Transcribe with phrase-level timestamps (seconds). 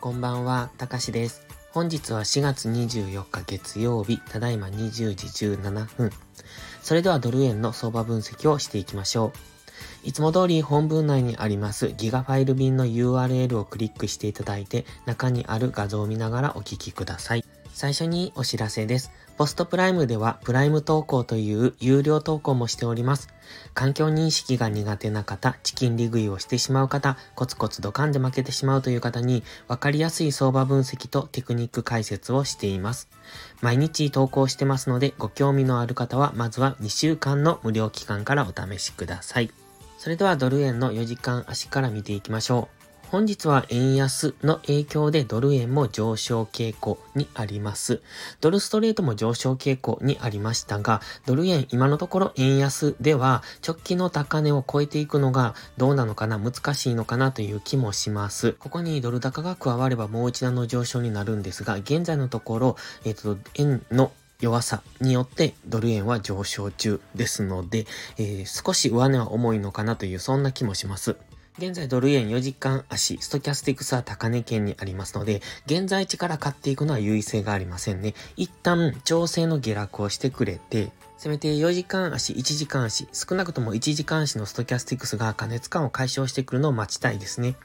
[0.00, 1.46] こんばんは、たかしです。
[1.72, 6.10] 本日は4月24日月曜日、ただいま20時17分。
[6.82, 9.50] それではドル円の相場分析をしていきましょう。
[10.02, 17.44] いつも通り本文内にありますギガファイル便の URL をクリックしていただいて中にある画像を見ながらお聞きください。
[17.72, 19.10] 最初にお知らせです。
[19.36, 23.28] ポストプライムではプライム投稿という有料投稿もしております。
[23.72, 33.08] 環境認識が苦手な方、チキン利食いをしてしまう方、コツコツドカンで負けてしまうという方に分かりやすい相場分析とテクニック解説をしています。
[33.62, 39.50] 毎日投稿してますのでご興味のある方はまずは2週間の無料期間からお試しください。
[39.96, 42.79] それではドル円の4時間足から見ていきましょう。
[43.10, 48.02] 本日は円安の影響でドル円も上昇傾向にあります。
[48.40, 58.52] ドルストレートも上昇傾向にありましたが、ドル円今のところ円安では直近の高値を超えていくのがどうなのかな、難しいのかなという気もします。
[58.52, 67.86] ここにドル高が加わればもう一段の上昇になるんですが、現在のところ、えっ、と、円の弱さによってドル円は上昇中ですので、
[68.18, 71.16] えー、少し上値は重いのかなというそんな気もします。
[71.60, 78.14] 現在ドル円4時間足、ストキャスティクスは高値圏にありますので、現在地から買っていくのは優位性がありませんね。
[78.38, 80.90] 一旦調整の下落をしてくれて、
[81.22, 87.56] せめて4時間足、1時間足、少なくとも1時間足のストキャスティクスが加熱感を解消してくるのを待ちたいですね。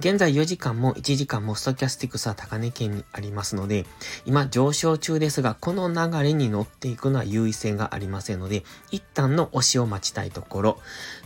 [0.00, 3.84] 現在4時間も1時間もストキャスティクスは高値圏にありますので、
[4.24, 10.78] 今上昇中ですが、この流れに乗っていくのは優位性がありませんので、一旦の押しを待ちたいところ、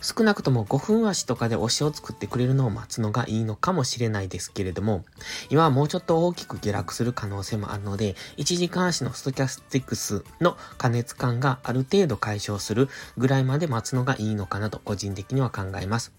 [0.03, 5.05] 少なくとも5分足とかで押しを作ってくれるのを待つのがいいのかもしれないですけれども、
[5.51, 16.13] 今はもうちょっと大きく下落する可能性もあるので、1時間足のストキャスティクスの加熱感がある程度解消するぐらいまで待つのがいいのかなと個人的には考えます。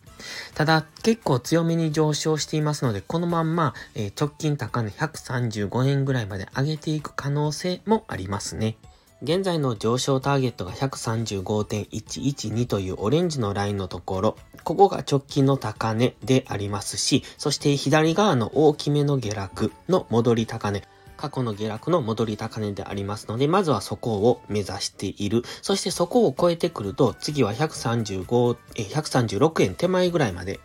[0.54, 8.78] ただ、結構強めに上昇していますので、このまんま、えー、直近高値135円ぐらいまで上げていく可能性もありますね。
[9.24, 20.84] 現在の上昇ターゲットが135.112というオレンジのラインのところ、ここが直近の高値でありますし、そして左側の大きめの下落の戻り高値、
[21.22, 25.44] 過去の下落の戻り高値でありますので、まずはそこを目指している。
[25.62, 30.60] そしてそこを超えてくると、次は135、え、136円手前ぐらいまで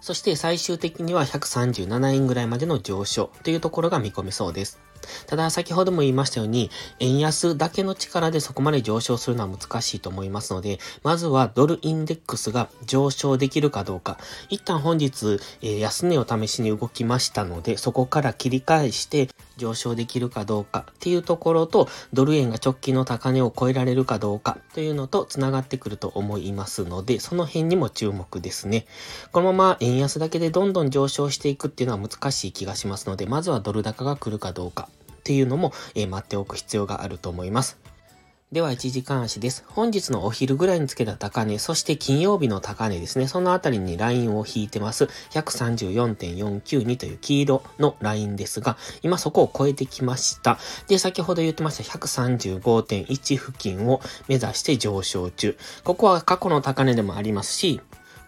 [0.00, 4.80] そして最終的には137円ぐらいまでの上昇というところが見込めそうです。
[5.26, 14.18] ただ、先ほども言いましたように、円安だけの力でそこまで上昇するのは難しいと思いますので、まずはドルインデックスが上昇できるかどうか、
[14.50, 19.28] 一旦本日、安値を試しに動きましたので、そこから切り返して
[19.60, 28.86] 上昇できるかどうかっていうところと、ドル円が直近の高値を超えられるかどうかというのと繋がってくると思いますので、その辺にも注目ですね。
[29.30, 34.88] このまま円安だけでどんどん上昇していくっていうのは難しい気がしますので、まずはドル高が来るかどうか。
[35.20, 37.89] っていうのも、えー、待っておく必要があると思います。
[38.52, 39.64] では、一時間足です。
[39.68, 43.28] 本日のお昼ぐらいにつけた高値、そして金曜日の高値ですね。
[43.28, 45.04] そのあたりにラインを引いてます。
[45.30, 50.58] 134.492という黄色のラインですが、今そこを超えてきました。
[50.88, 55.56] で、先ほど言ってました135.1付近を目指して上昇中。
[55.84, 57.80] ここは過去の高値でもありますし、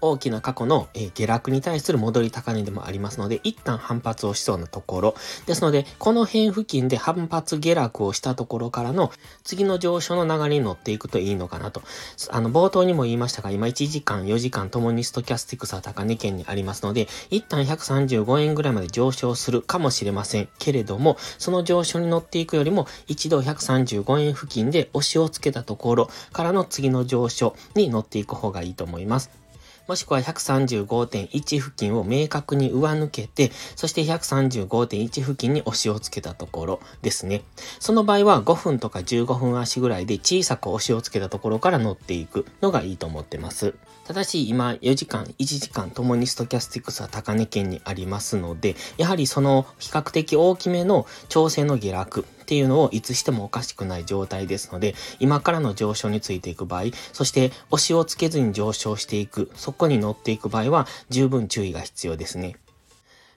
[0.03, 5.15] 大きな過去の、え下落に対する戻り高値でもありますので、一旦反発をしそうなところ。
[5.47, 9.13] ですので、この辺付近で反発下落をしたところからの
[9.45, 11.83] 次の上昇の流れに乗っていくといいのかなと。
[12.31, 20.49] あの、冒頭にも言いましたが、今1時間、4時間ともにストキャスティクスは高値圏にありますので、一旦135円ぐらいまで上昇するかもしれません。
[20.59, 29.42] けれども、その上昇に乗っていくよりも、一度135円付近で押しをつけたところからの次の上昇に乗っていく方がいいと思います。
[29.89, 37.43] もしくは135.1付近を明確に上抜けて、そして135.1付近に押しをつけたところですね。
[37.81, 43.75] その場合は5分とか15分足ぐらいで小さく押しをつけたところから乗っていくのがいいと思ってます。
[44.05, 56.85] ただし今4時間、1時間ともにストキャスティクスは高値圏にありますので、やはりその比較的大きめの調整の下落っていうのをいつしてもおかしくない状態ですので、今からの上昇についていく場合、
[57.15, 62.57] そして押しをつけずに上昇していく、そこに乗っていく場合は十分注意が必要ですね。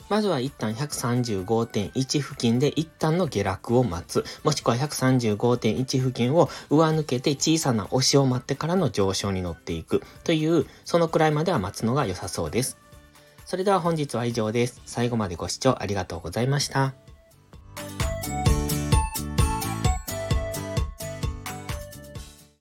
[0.09, 4.25] まずは一旦135.1付近で一旦の下落を待つ。
[4.43, 10.01] もしくは135.1付近を上抜けて小さな押しを待ってからの上昇に乗っていく。
[10.25, 12.77] という、そのくらいまでは待つのが良さそうです。
[13.45, 14.81] それでは本日は以上です。
[14.85, 17.04] 最後までご視聴ありがとうございました。